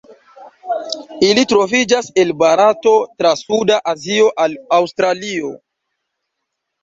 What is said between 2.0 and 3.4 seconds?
el Barato tra